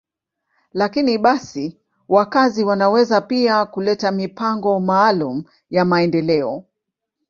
Lakini 0.73 1.17
basi, 1.17 1.77
wakazi 2.09 2.63
wanaweza 2.63 3.21
pia 3.21 3.65
kuleta 3.65 4.11
mipango 4.11 4.79
maalum 4.79 5.43
ya 5.69 5.85
maendeleo. 5.85 6.65